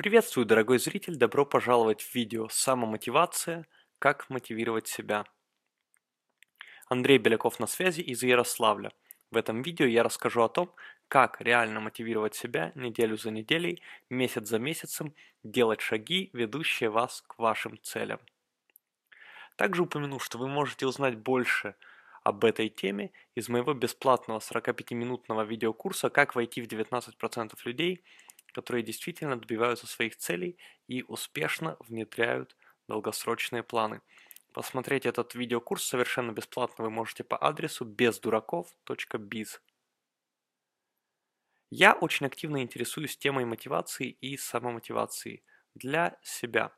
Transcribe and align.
Приветствую, 0.00 0.46
дорогой 0.46 0.78
зритель! 0.78 1.16
Добро 1.16 1.44
пожаловать 1.44 2.00
в 2.00 2.14
видео 2.14 2.48
«Самомотивация. 2.48 3.66
Как 3.98 4.30
мотивировать 4.30 4.88
себя». 4.88 5.26
Андрей 6.88 7.18
Беляков 7.18 7.60
на 7.60 7.66
связи 7.66 8.00
из 8.00 8.22
Ярославля. 8.22 8.92
В 9.30 9.36
этом 9.36 9.60
видео 9.60 9.84
я 9.84 10.02
расскажу 10.02 10.40
о 10.40 10.48
том, 10.48 10.74
как 11.08 11.42
реально 11.42 11.80
мотивировать 11.80 12.34
себя 12.34 12.72
неделю 12.74 13.18
за 13.18 13.30
неделей, 13.30 13.82
месяц 14.08 14.48
за 14.48 14.58
месяцем, 14.58 15.14
делать 15.42 15.82
шаги, 15.82 16.30
ведущие 16.32 16.88
вас 16.88 17.22
к 17.26 17.38
вашим 17.38 17.78
целям. 17.82 18.20
Также 19.56 19.82
упомяну, 19.82 20.18
что 20.18 20.38
вы 20.38 20.48
можете 20.48 20.86
узнать 20.86 21.18
больше 21.18 21.74
об 22.22 22.46
этой 22.46 22.70
теме 22.70 23.12
из 23.34 23.50
моего 23.50 23.74
бесплатного 23.74 24.38
45-минутного 24.38 25.44
видеокурса 25.44 26.08
«Как 26.08 26.34
войти 26.34 26.62
в 26.62 26.66
19% 26.66 27.52
людей», 27.64 28.02
которые 28.52 28.82
действительно 28.82 29.38
добиваются 29.38 29.86
своих 29.86 30.16
целей 30.16 30.58
и 30.88 31.02
успешно 31.02 31.76
внедряют 31.80 32.56
долгосрочные 32.88 33.62
планы. 33.62 34.00
Посмотреть 34.52 35.06
этот 35.06 35.34
видеокурс 35.34 35.84
совершенно 35.84 36.32
бесплатно 36.32 36.84
вы 36.84 36.90
можете 36.90 37.22
по 37.22 37.36
адресу 37.36 37.84
бездураков.biz. 37.84 39.60
Я 41.70 41.94
очень 41.94 42.26
активно 42.26 42.62
интересуюсь 42.62 43.16
темой 43.16 43.44
мотивации 43.44 44.10
и 44.10 44.36
самомотивации 44.36 45.44
для 45.76 46.18
себя. 46.22 46.72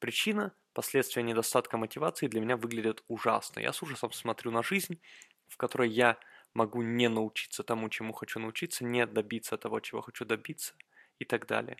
Причина– 0.00 0.54
последствия 0.74 1.22
недостатка 1.22 1.78
мотивации 1.78 2.26
для 2.26 2.42
меня 2.42 2.58
выглядят 2.58 3.02
ужасно. 3.08 3.60
Я 3.60 3.72
с 3.72 3.82
ужасом 3.82 4.12
смотрю 4.12 4.50
на 4.50 4.62
жизнь, 4.62 5.00
в 5.48 5.56
которой 5.56 5.88
я 5.88 6.18
могу 6.52 6.82
не 6.82 7.08
научиться 7.08 7.62
тому, 7.62 7.88
чему 7.88 8.12
хочу 8.12 8.38
научиться, 8.38 8.84
не 8.84 9.06
добиться 9.06 9.56
того, 9.56 9.80
чего 9.80 10.02
хочу 10.02 10.26
добиться– 10.26 10.74
и 11.18 11.24
так 11.24 11.46
далее. 11.46 11.76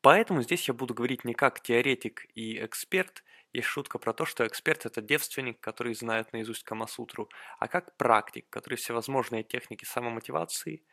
Поэтому 0.00 0.42
здесь 0.42 0.68
я 0.68 0.74
буду 0.74 0.94
говорить 0.94 1.24
не 1.24 1.34
как 1.34 1.60
теоретик 1.60 2.26
и 2.34 2.64
эксперт, 2.64 3.24
есть 3.52 3.68
шутка 3.68 3.98
про 3.98 4.12
то, 4.12 4.24
что 4.24 4.46
эксперт 4.46 4.86
это 4.86 5.00
девственник, 5.00 5.60
который 5.60 5.94
знает 5.94 6.32
наизусть 6.32 6.62
Камасутру, 6.62 7.30
а 7.58 7.68
как 7.68 7.96
практик, 7.96 8.48
который 8.50 8.74
всевозможные 8.74 9.42
техники 9.42 9.84
самомотивации 9.84 10.84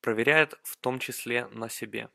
проверяет 0.00 0.58
в 0.62 0.76
том 0.76 0.98
числе 0.98 1.46
на 1.48 1.68
себе. 1.68 2.10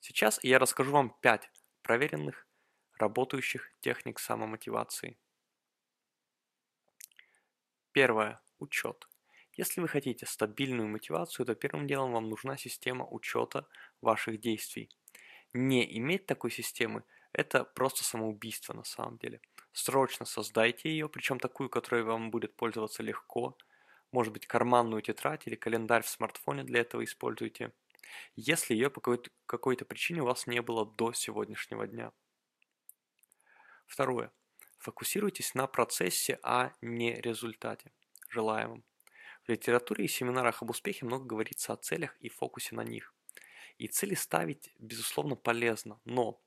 Сейчас 0.00 0.42
я 0.42 0.58
расскажу 0.58 0.92
вам 0.92 1.10
5 1.20 1.50
проверенных, 1.82 2.46
работающих 2.98 3.72
техник 3.80 4.18
самомотивации. 4.18 5.18
Первое. 7.92 8.40
Учет. 8.58 9.11
Если 9.56 9.80
вы 9.80 9.88
хотите 9.88 10.24
стабильную 10.26 10.88
мотивацию, 10.88 11.44
то 11.44 11.54
первым 11.54 11.86
делом 11.86 12.12
вам 12.12 12.28
нужна 12.28 12.56
система 12.56 13.06
учета 13.06 13.66
ваших 14.00 14.40
действий. 14.40 14.88
Не 15.52 15.98
иметь 15.98 16.26
такой 16.26 16.50
системы– 16.50 17.04
это 17.32 17.64
просто 17.64 18.04
самоубийство 18.04 18.72
на 18.72 18.84
самом 18.84 19.18
деле. 19.18 19.40
Срочно 19.72 20.24
создайте 20.26 20.90
ее, 20.90 21.08
причем 21.08 21.38
такую, 21.38 21.68
которая 21.68 22.04
вам 22.04 22.30
будет 22.30 22.54
пользоваться 22.56 23.02
легко. 23.02 23.56
Может 24.10 24.32
быть 24.32 24.46
карманную 24.46 25.02
тетрадь 25.02 25.46
или 25.46 25.54
календарь 25.54 26.02
в 26.02 26.08
смартфоне 26.08 26.64
для 26.64 26.80
этого 26.80 27.04
используйте. 27.04 27.72
Если 28.36 28.74
ее 28.74 28.90
по 28.90 29.00
какой-то, 29.00 29.30
какой-то 29.46 29.84
причине 29.84 30.22
у 30.22 30.26
вас 30.26 30.46
не 30.46 30.60
было 30.60 30.86
до 30.86 31.12
сегодняшнего 31.12 31.86
дня. 31.86 32.12
Второе. 33.86 34.30
Фокусируйтесь 34.78 35.54
на 35.54 35.66
процессе, 35.66 36.38
а 36.42 36.72
не 36.80 37.14
результате 37.20 37.92
желаемом. 38.28 38.84
В 39.44 39.48
литературе 39.50 40.04
и 40.04 40.08
семинарах 40.08 40.62
об 40.62 40.70
успехе 40.70 41.04
много 41.04 41.24
говорится 41.24 41.72
о 41.72 41.76
целях 41.76 42.16
и 42.20 42.28
фокусе 42.28 42.74
на 42.74 42.84
них. 42.84 43.14
И 43.78 43.88
цели 43.88 44.14
ставить, 44.14 44.72
безусловно, 44.78 45.34
полезно, 45.34 46.00
но 46.04 46.40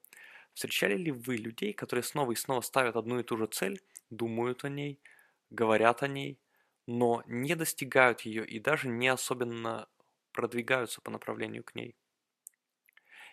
встречали 0.54 0.96
ли 0.96 1.12
вы 1.12 1.36
людей, 1.36 1.74
которые 1.74 2.04
снова 2.04 2.32
и 2.32 2.36
снова 2.36 2.62
ставят 2.62 2.96
одну 2.96 3.20
и 3.20 3.24
ту 3.24 3.38
же 3.38 3.48
цель, 3.48 3.82
думают 4.10 4.64
о 4.64 4.70
ней, 4.70 5.02
говорят 5.50 6.04
о 6.04 6.08
ней, 6.08 6.40
но 6.88 7.24
не 7.28 7.56
достигают 7.56 8.22
ее 8.22 8.46
и 8.46 8.60
даже 8.60 8.88
не 8.88 9.08
особенно 9.10 9.90
продвигаются 10.32 11.02
по 11.02 11.12
направлению 11.12 11.64
к 11.64 11.76
ней? 11.76 11.96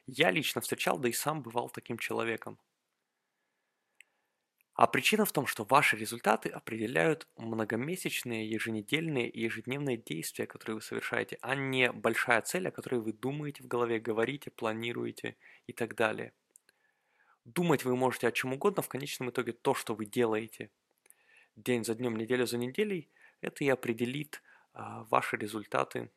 Я 0.06 0.30
лично 0.30 0.60
встречал, 0.60 0.98
да 0.98 1.08
и 1.08 1.12
сам 1.12 1.42
бывал 1.42 1.70
таким 1.70 1.98
человеком. 1.98 2.58
А 4.74 4.86
причина 4.86 5.26
в 5.26 5.32
том, 5.32 5.46
что 5.46 5.64
ваши 5.64 5.96
результаты 5.96 6.48
определяют 6.48 7.28
многомесячные, 7.36 8.48
еженедельные 8.48 9.28
и 9.28 9.42
ежедневные 9.42 9.98
действия, 9.98 10.46
которые 10.46 10.76
вы 10.76 10.82
совершаете, 10.82 11.36
а 11.42 11.54
не 11.54 11.92
большая 11.92 12.40
цель, 12.40 12.68
о 12.68 12.70
которой 12.70 13.00
вы 13.00 13.12
думаете 13.12 13.62
в 13.62 13.68
голове, 13.68 14.00
говорите, 14.00 14.50
планируете 14.50 15.36
и 15.66 15.74
так 15.74 15.94
далее. 15.94 16.32
Думать 17.44 17.84
вы 17.84 17.96
можете 17.96 18.28
о 18.28 18.32
чем 18.32 18.54
угодно, 18.54 18.82
в 18.82 18.88
конечном 18.88 19.30
итоге 19.30 19.52
то, 19.52 19.74
что 19.74 19.94
вы 19.94 20.06
делаете 20.06 20.70
день 21.56 21.84
за 21.84 21.94
днем, 21.94 22.16
неделю 22.16 22.46
за 22.46 22.56
неделей, 22.56 23.10
это 23.42 23.64
и 23.64 23.68
определит 23.68 24.42
а, 24.72 25.04
ваши 25.04 25.36
результаты 25.36 26.10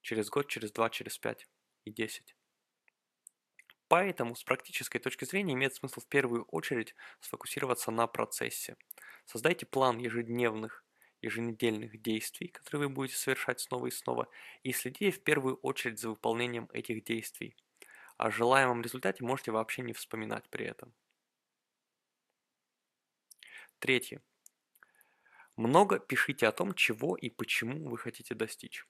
через 0.00 0.28
год, 0.28 0.48
через 0.48 0.70
два, 0.70 0.90
через 0.90 1.18
пять 1.18 1.48
и 1.84 1.90
десять. 1.90 2.36
Поэтому 3.92 4.34
с 4.34 4.42
практической 4.42 4.98
точки 5.00 5.26
зрения 5.26 5.52
имеет 5.52 5.74
смысл 5.74 6.00
в 6.00 6.06
первую 6.06 6.44
очередь 6.44 6.94
сфокусироваться 7.20 7.90
на 7.90 8.06
процессе. 8.06 8.78
Создайте 9.26 9.66
план 9.66 9.98
ежедневных, 9.98 10.82
еженедельных 11.20 12.00
действий, 12.00 12.48
которые 12.48 12.88
вы 12.88 12.94
будете 12.94 13.18
совершать 13.18 13.60
снова 13.60 13.88
и 13.88 13.90
снова, 13.90 14.28
и 14.62 14.72
следите 14.72 15.10
в 15.10 15.22
первую 15.22 15.56
очередь 15.56 15.98
за 16.00 16.08
выполнением 16.08 16.70
этих 16.72 17.04
действий. 17.04 17.54
О 18.16 18.30
желаемом 18.30 18.80
результате 18.80 19.24
можете 19.24 19.50
вообще 19.50 19.82
не 19.82 19.92
вспоминать 19.92 20.48
при 20.48 20.64
этом. 20.64 20.94
Третье. 23.78 24.22
Много 25.56 25.98
пишите 25.98 26.46
о 26.46 26.52
том, 26.52 26.72
чего 26.72 27.14
и 27.14 27.28
почему 27.28 27.90
вы 27.90 27.98
хотите 27.98 28.34
достичь. 28.34 28.86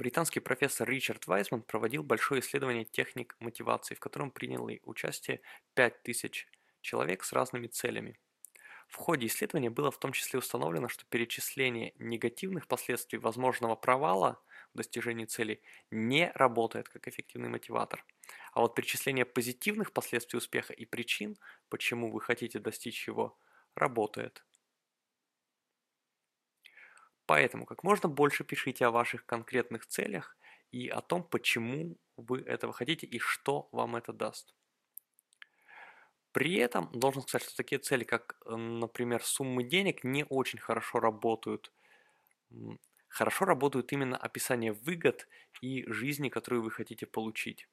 Британский 0.00 0.40
профессор 0.40 0.88
Ричард 0.88 1.26
Вайсман 1.26 1.60
проводил 1.60 2.02
большое 2.02 2.40
исследование 2.40 2.86
техник 2.86 3.36
мотивации, 3.38 3.94
в 3.94 4.00
котором 4.00 4.30
приняли 4.30 4.80
участие 4.84 5.42
5000 5.74 6.48
человек 6.80 7.22
с 7.22 7.34
разными 7.34 7.66
целями. 7.66 8.18
В 8.88 8.96
ходе 8.96 9.26
исследования 9.26 9.68
было 9.68 9.90
в 9.90 9.98
том 9.98 10.12
числе 10.12 10.38
установлено, 10.38 10.88
что 10.88 11.04
перечисление 11.04 11.92
негативных 11.98 12.66
последствий 12.66 13.18
возможного 13.18 13.76
провала 13.76 14.42
в 14.72 14.78
достижении 14.78 15.26
цели 15.26 15.60
не 15.90 16.32
работает 16.34 16.88
как 16.88 17.06
эффективный 17.06 17.50
мотиватор. 17.50 18.02
А 18.54 18.62
вот 18.62 18.74
перечисление 18.74 19.26
позитивных 19.26 19.92
последствий 19.92 20.38
успеха 20.38 20.72
и 20.72 20.86
причин, 20.86 21.36
почему 21.68 22.10
вы 22.10 22.22
хотите 22.22 22.58
достичь 22.58 23.06
его, 23.06 23.38
работает. 23.74 24.46
Поэтому 27.30 27.64
как 27.64 27.84
можно 27.84 28.08
больше 28.08 28.42
пишите 28.42 28.84
о 28.86 28.90
ваших 28.90 29.24
конкретных 29.24 29.86
целях 29.86 30.36
и 30.72 30.88
о 30.88 31.00
том, 31.00 31.22
почему 31.22 31.96
вы 32.16 32.40
этого 32.40 32.72
хотите 32.72 33.06
и 33.06 33.20
что 33.20 33.68
вам 33.70 33.94
это 33.94 34.12
даст. 34.12 34.52
При 36.32 36.56
этом 36.56 36.90
должен 36.90 37.22
сказать, 37.22 37.46
что 37.46 37.56
такие 37.56 37.78
цели, 37.78 38.02
как, 38.02 38.36
э, 38.46 38.56
например, 38.56 39.22
суммы 39.22 39.62
денег, 39.62 40.02
не 40.02 40.24
очень 40.28 40.58
хорошо 40.58 40.98
работают. 40.98 41.72
Хорошо 43.06 43.44
работают 43.44 43.92
именно 43.92 44.16
описание 44.16 44.72
выгод 44.72 45.28
и 45.60 45.84
жизни, 45.86 46.30
которую 46.30 46.64
вы 46.64 46.72
хотите 46.72 47.06
получить. 47.06 47.68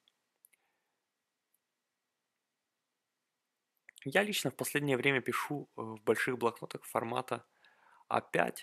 Я 4.06 4.22
лично 4.22 4.52
в 4.52 4.56
последнее 4.56 4.98
время 4.98 5.20
пишу 5.20 5.68
э, 5.76 5.82
в 5.82 6.04
больших 6.04 6.38
блокнотах 6.38 6.84
формата 6.84 7.44
А5 8.08 8.58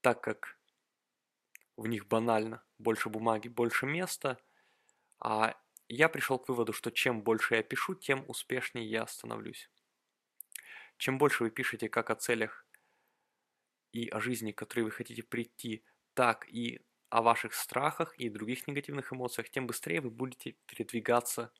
так 0.00 0.20
как 0.22 0.58
в 1.76 1.86
них 1.86 2.06
банально 2.06 2.64
больше 2.78 3.08
бумаги, 3.08 3.48
больше 3.48 3.86
места, 3.86 4.38
а 5.20 5.56
я 5.88 6.08
пришел 6.08 6.38
к 6.38 6.48
выводу, 6.48 6.72
что 6.72 6.90
чем 6.90 7.22
больше 7.22 7.56
я 7.56 7.62
пишу, 7.62 7.94
тем 7.94 8.24
успешнее 8.28 8.88
я 8.88 9.06
становлюсь. 9.06 9.70
Чем 10.96 11.18
больше 11.18 11.44
вы 11.44 11.50
пишете 11.50 11.88
как 11.88 12.10
о 12.10 12.16
целях 12.16 12.66
и 13.92 14.08
о 14.08 14.20
жизни, 14.20 14.52
к 14.52 14.58
которой 14.58 14.82
вы 14.82 14.90
хотите 14.90 15.22
прийти, 15.22 15.84
так 16.14 16.48
и 16.48 16.80
о 17.08 17.22
ваших 17.22 17.54
страхах 17.54 18.18
и 18.18 18.28
других 18.28 18.66
негативных 18.66 19.12
эмоциях, 19.12 19.48
тем 19.48 19.66
быстрее 19.66 20.00
вы 20.00 20.10
будете 20.10 20.56
передвигаться, 20.66 21.52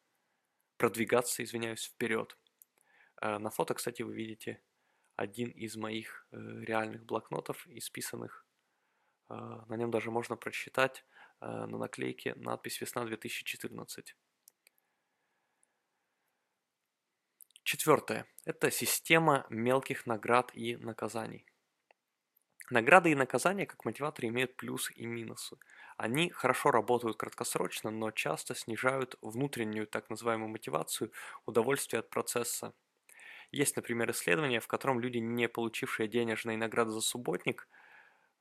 продвигаться, 0.77 1.43
извиняюсь, 1.43 1.85
вперед. 1.85 2.37
Э, 3.21 3.39
на 3.39 3.51
фото, 3.51 3.75
кстати, 3.75 4.03
вы 4.03 4.15
видите 4.15 4.61
один 5.19 5.51
из 5.51 5.77
моих 5.77 6.27
э, 6.31 6.37
реальных 6.63 7.05
блокнотов, 7.05 7.67
исписанных. 7.67 8.47
Э, 9.29 9.35
на 9.67 9.75
нем 9.77 9.91
даже 9.91 10.13
можно 10.13 10.37
прочитать 10.37 11.05
э, 11.41 11.47
на 11.47 11.77
наклейке 11.77 12.37
надпись 12.37 12.81
«Весна 12.81 13.05
2014». 13.05 14.15
Четвертое. 17.65 18.27
Это 18.45 18.71
система 18.71 19.45
мелких 19.51 20.07
наград 20.07 20.53
и 20.55 20.77
наказаний. 20.77 21.45
Награды 22.71 23.11
и 23.11 23.17
наказания 23.17 23.67
как 23.67 23.85
мотиваторы 23.85 24.29
имеют 24.29 24.57
плюсы 24.57 24.93
и 24.93 25.05
минусы. 25.05 25.57
Они 25.97 26.31
хорошо 26.31 26.71
работают 26.71 27.17
краткосрочно, 27.17 27.91
но 27.91 28.13
часто 28.13 28.55
снижают 28.55 29.17
внутреннюю 29.21 29.89
так 29.89 30.11
называемую 30.11 30.51
мотивацию, 30.51 31.11
удовольствие 31.45 32.01
от 32.01 32.09
процесса. 32.09 32.73
Есть, 33.51 33.77
например, 33.77 34.11
исследование, 34.11 34.61
в 34.61 34.67
котором 34.67 35.01
люди, 35.01 35.19
не 35.19 35.49
получившие 35.49 36.09
денежные 36.09 36.57
награды 36.59 36.91
за 36.91 37.01
субботник, 37.01 37.69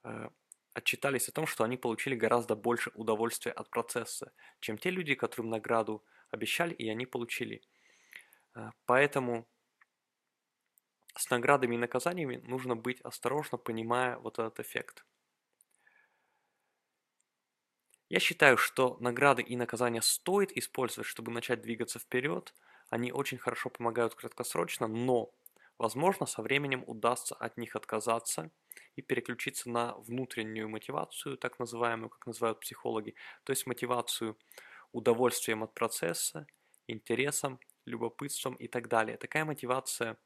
э, 0.04 0.30
отчитались 0.74 1.30
о 1.30 1.33
том, 1.33 1.48
что 1.48 1.63
они 1.63 1.77
получили 1.77 2.15
гораздо 2.15 2.56
больше 2.56 2.92
удовольствия 2.95 3.51
от 3.54 3.69
процесса, 3.69 4.33
чем 4.59 4.77
те 4.77 4.92
люди, 4.92 5.15
которым 5.15 5.50
награду 5.51 6.04
обещали 6.31 6.74
и 6.74 6.89
они 6.89 7.06
получили. 7.06 7.62
Э, 8.56 8.71
поэтому 8.86 9.48
с 11.18 11.30
наградами 11.30 11.75
и 11.75 11.77
наказаниями 11.77 12.38
нужно 12.38 12.77
быть 12.77 13.01
осторожно, 13.01 13.57
понимая 13.57 14.18
вот 14.19 14.39
этот 14.39 14.62
эффект. 14.62 15.06
Я 18.10 18.19
считаю, 18.19 18.57
что 18.57 18.98
награды 19.00 19.42
и 19.42 19.56
наказания 19.56 20.01
стоит 20.01 20.51
использовать, 20.57 21.07
чтобы 21.07 21.31
начать 21.31 21.62
двигаться 21.62 22.00
вперед. 22.00 22.53
Они 22.89 23.12
очень 23.12 23.38
хорошо 23.38 23.69
помогают 23.69 24.16
краткосрочно, 24.16 24.88
но, 24.88 25.34
возможно, 25.78 26.25
со 26.25 26.42
временем 26.42 26.84
удастся 26.88 27.36
от 27.36 27.57
них 27.57 27.75
отказаться 27.75 28.51
и 28.95 29.01
переключиться 29.01 29.69
на 29.69 29.95
внутреннюю 29.98 30.69
мотивацию, 30.69 31.38
так 31.38 31.60
называемую, 31.60 32.10
как 32.10 32.25
называют 32.28 32.60
психологи, 32.60 33.16
то 33.44 33.51
есть 33.51 33.68
мотивацию 33.68 34.38
удовольствием 34.92 35.63
от 35.63 35.74
процесса, 35.74 36.48
интересом, 36.88 37.60
любопытством 37.86 38.56
и 38.56 38.68
так 38.68 38.88
далее. 38.88 39.18
Такая 39.18 39.45
мотивация 39.45 40.18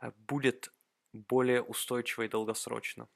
э, 0.00 0.12
будет 0.16 0.72
более 1.12 1.62
устойчивой 1.62 2.28
долгосрочно. 2.28 3.08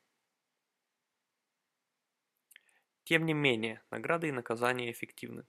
Тем 3.04 3.26
не 3.26 3.34
менее, 3.34 3.82
награды 3.90 4.28
и 4.28 4.32
наказания 4.32 4.90
эффективны. 4.90 5.44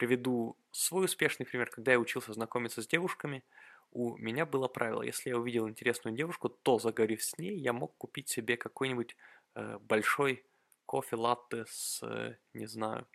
Приведу 0.00 0.56
свой 0.70 1.04
успешный 1.04 1.44
пример. 1.44 1.68
Когда 1.68 1.92
я 1.92 2.00
учился 2.00 2.32
знакомиться 2.32 2.80
с 2.80 2.86
девушками, 2.86 3.44
у 3.92 4.16
меня 4.16 4.46
было 4.46 4.66
правило, 4.66 5.02
если 5.02 5.28
я 5.28 5.36
увидел 5.36 5.68
интересную 5.68 6.16
девушку, 6.16 6.48
то 6.48 6.78
заговорив 6.78 7.22
с 7.22 7.36
ней, 7.36 7.58
я 7.58 7.74
мог 7.74 7.98
купить 7.98 8.30
себе 8.30 8.56
какой-нибудь 8.56 9.14
э, 9.56 9.76
большой 9.78 10.42
кофе 10.86 11.16
латте 11.16 11.66
с, 11.68 12.02
э, 12.02 12.38
не 12.54 12.64
знаю, 12.64 13.06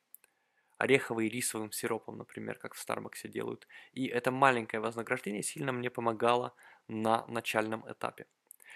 ореховым 0.78 1.26
и 1.26 1.30
рисовым 1.30 1.72
сиропом, 1.72 2.20
например, 2.20 2.60
как 2.60 2.76
в 2.76 2.80
Старбаксе 2.80 3.30
делают. 3.30 3.68
И 3.94 4.06
это 4.06 4.30
маленькое 4.30 4.80
вознаграждение 4.80 5.42
сильно 5.42 5.72
мне 5.72 5.90
помогало 5.90 6.54
на 6.88 7.26
начальном 7.26 7.84
этапе. 7.92 8.28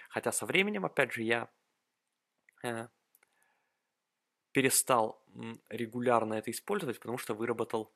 Хотя 0.09 0.31
со 0.31 0.47
временем, 0.47 0.83
опять 0.83 1.11
же, 1.11 1.21
я 1.21 1.47
э, 2.63 2.87
перестал 4.51 5.23
регулярно 5.69 6.35
это 6.35 6.51
использовать, 6.51 6.99
потому 6.99 7.17
что 7.17 7.33
выработал 7.33 7.93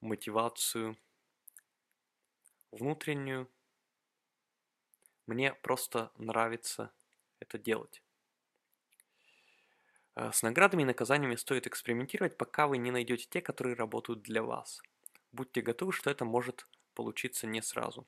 мотивацию 0.00 0.96
внутреннюю. 2.70 3.48
Мне 5.26 5.54
просто 5.54 6.12
нравится 6.18 6.92
это 7.40 7.58
делать. 7.58 8.02
Э, 10.16 10.30
с 10.32 10.42
наградами 10.42 10.82
и 10.82 10.86
наказаниями 10.86 11.36
стоит 11.36 11.66
экспериментировать, 11.66 12.36
пока 12.36 12.66
вы 12.66 12.78
не 12.78 12.90
найдете 12.90 13.26
те, 13.28 13.40
которые 13.40 13.74
работают 13.74 14.22
для 14.22 14.42
вас. 14.42 14.80
Будьте 15.32 15.62
готовы, 15.62 15.92
что 15.92 16.10
это 16.10 16.24
может 16.24 16.68
получиться 16.94 17.46
не 17.46 17.62
сразу. 17.62 18.06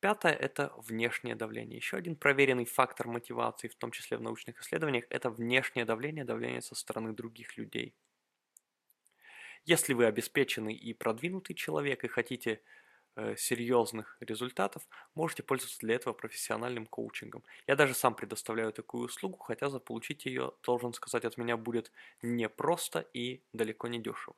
Пятое– 0.00 0.32
это 0.40 0.72
внешнее 0.78 1.34
давление. 1.34 1.76
Еще 1.76 1.98
один 1.98 2.16
проверенный 2.16 2.64
фактор 2.64 3.06
мотивации, 3.06 3.68
в 3.68 3.74
том 3.74 3.90
числе 3.90 4.16
в 4.16 4.22
научных 4.22 4.58
исследованиях, 4.60 5.04
это 5.10 5.28
внешнее 5.28 5.84
давление, 5.84 6.24
давление 6.24 6.62
со 6.62 6.74
стороны 6.74 7.12
других 7.12 7.58
людей. 7.58 7.94
Если 9.66 9.92
вы 9.92 10.06
обеспеченный 10.06 10.74
и 10.74 10.94
продвинутый 10.94 11.54
человек 11.54 12.02
и 12.02 12.08
хотите 12.08 12.62
э, 13.16 13.36
серьезных 13.36 14.16
результатов, 14.20 14.88
можете 15.14 15.42
пользоваться 15.42 15.80
для 15.80 15.96
этого 15.96 16.14
профессиональным 16.14 16.86
коучингом. 16.86 17.44
Я 17.66 17.76
даже 17.76 17.92
сам 17.92 18.14
предоставляю 18.14 18.72
такую 18.72 19.04
услугу, 19.04 19.36
хотя 19.36 19.68
заполучить 19.68 20.24
ее, 20.24 20.52
должен 20.64 20.94
сказать, 20.94 21.26
от 21.26 21.36
меня 21.36 21.58
будет 21.58 21.92
непросто 22.22 23.00
и 23.12 23.42
далеко 23.52 23.86
не 23.88 23.98
дешево. 23.98 24.34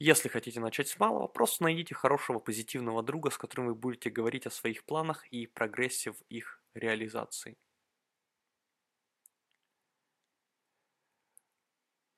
Если 0.00 0.28
хотите 0.28 0.60
начать 0.60 0.88
с 0.88 0.98
малого, 0.98 1.28
просто 1.28 1.62
найдите 1.64 1.94
хорошего 1.94 2.38
позитивного 2.38 3.02
друга, 3.02 3.30
с 3.30 3.38
которым 3.38 3.66
вы 3.68 3.74
будете 3.74 4.10
говорить 4.10 4.46
о 4.46 4.50
своих 4.50 4.84
планах 4.84 5.26
и 5.28 5.46
прогрессе 5.46 6.12
в 6.12 6.20
их 6.28 6.60
реализации. 6.74 7.56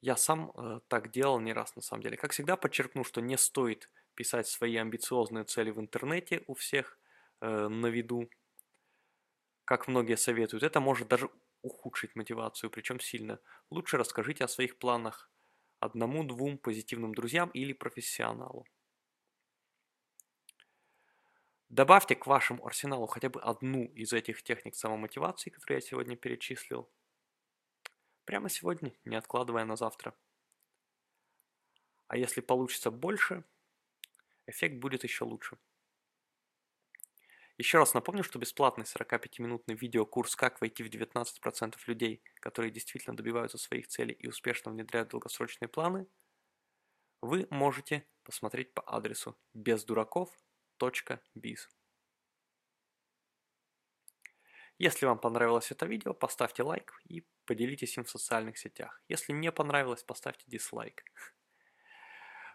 Я 0.01 0.17
сам 0.17 0.53
э, 0.55 0.81
так 0.89 1.11
делал 1.11 1.41
не 1.41 1.53
раз 1.53 1.75
на 1.77 1.83
самом 1.83 2.03
деле. 2.03 2.17
Как 2.17 2.33
всегда 2.33 2.57
подчеркну, 2.57 3.05
что 3.05 3.21
не 3.21 3.37
стоит 3.37 3.91
писать 4.15 4.47
свои 4.47 4.77
амбициозные 4.77 5.45
цели 5.45 5.71
в 5.71 5.81
интернете 5.81 6.45
у 6.47 6.55
всех 6.55 6.99
э, 7.41 7.69
на 7.69 7.87
виду, 7.89 8.31
как 9.65 9.89
многие 9.89 10.17
советуют. 10.17 10.63
Это 10.63 10.81
может 10.81 11.09
даже 11.09 11.29
ухудшить 11.63 12.15
мотивацию, 12.15 12.71
причем 12.71 13.01
сильно. 13.01 13.41
Лучше 13.71 13.97
расскажите 13.97 14.45
о 14.45 14.49
своих 14.49 14.79
планах 14.79 15.31
одному-двум 15.81 16.59
позитивным 16.59 17.15
друзьям 17.15 17.51
или 17.51 17.73
профессионалу. 17.73 18.67
Добавьте 21.69 22.15
к 22.15 22.27
вашему 22.27 22.65
арсеналу 22.65 23.07
хотя 23.07 23.29
бы 23.29 23.41
одну 23.41 23.87
из 23.87 24.13
этих 24.13 24.43
техник 24.43 24.77
самомотивации, 24.77 25.51
которые 25.51 25.79
я 25.79 25.81
сегодня 25.81 26.17
перечислил. 26.17 26.89
Прямо 28.25 28.49
сегодня, 28.49 28.93
не 29.05 29.17
откладывая 29.17 29.65
на 29.65 29.77
завтра. 29.77 30.15
А 32.09 32.17
если 32.17 32.41
получится 32.41 32.91
больше, 32.91 33.45
эффект 34.47 34.77
будет 34.77 35.03
еще 35.03 35.25
лучше. 35.25 35.59
Еще 37.59 37.79
раз 37.79 37.95
напомню, 37.95 38.23
что 38.23 38.39
бесплатный 38.39 38.85
45-минутный 38.85 39.75
видеокурс 39.75 40.37
«Как 40.37 40.61
войти 40.61 40.83
в 40.83 40.89
19% 40.89 41.75
людей, 41.87 42.23
которые 42.41 42.71
действительно 42.71 43.17
добиваются 43.17 43.57
своих 43.57 43.89
целей 43.89 44.13
и 44.13 44.29
успешно 44.29 44.73
внедряют 44.73 45.11
долгосрочные 45.11 45.69
планы» 45.69 46.07
вы 47.27 47.47
можете 47.51 48.07
посмотреть 48.23 48.73
по 48.75 48.83
адресу 48.87 49.37
бездураков.biz. 49.55 51.59
Если 54.79 55.07
вам 55.07 55.19
понравилось 55.19 55.71
это 55.71 55.87
видео, 55.87 56.13
поставьте 56.13 56.63
лайк 56.63 57.01
и 57.05 57.27
поделитесь 57.47 57.97
им 57.97 58.05
в 58.05 58.11
социальных 58.11 58.59
сетях. 58.59 59.03
Если 59.09 59.33
не 59.33 59.51
понравилось, 59.51 60.03
поставьте 60.03 60.45
дизлайк. 60.47 61.03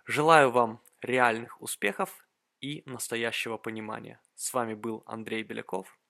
Желаю 0.06 0.52
вам 0.52 0.84
реальных 1.02 1.60
успехов 1.62 2.28
и 2.62 2.84
настоящего 2.86 3.58
понимания. 3.58 4.22
С 4.36 4.54
вами 4.54 4.76
был 4.76 5.04
Андрей 5.06 5.44
Беляков. 5.44 6.01